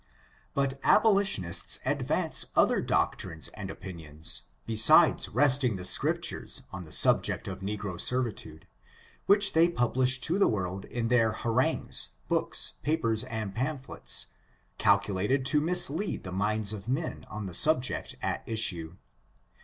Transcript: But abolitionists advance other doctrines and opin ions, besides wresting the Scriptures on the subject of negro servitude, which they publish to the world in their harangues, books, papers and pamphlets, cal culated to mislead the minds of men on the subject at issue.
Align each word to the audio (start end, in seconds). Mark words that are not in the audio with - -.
But 0.55 0.79
abolitionists 0.81 1.77
advance 1.85 2.47
other 2.55 2.81
doctrines 2.81 3.49
and 3.49 3.69
opin 3.69 3.99
ions, 3.99 4.41
besides 4.65 5.29
wresting 5.29 5.75
the 5.75 5.85
Scriptures 5.85 6.63
on 6.71 6.81
the 6.81 6.91
subject 6.91 7.47
of 7.47 7.59
negro 7.59 8.01
servitude, 8.01 8.65
which 9.27 9.53
they 9.53 9.69
publish 9.69 10.19
to 10.21 10.39
the 10.39 10.47
world 10.47 10.85
in 10.85 11.09
their 11.09 11.33
harangues, 11.33 12.09
books, 12.29 12.73
papers 12.81 13.23
and 13.25 13.53
pamphlets, 13.53 14.25
cal 14.79 14.99
culated 14.99 15.45
to 15.45 15.61
mislead 15.61 16.23
the 16.23 16.31
minds 16.31 16.73
of 16.73 16.87
men 16.87 17.23
on 17.29 17.45
the 17.45 17.53
subject 17.53 18.15
at 18.23 18.41
issue. 18.47 18.97